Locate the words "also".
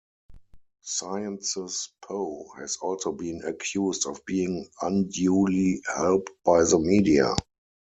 2.77-3.11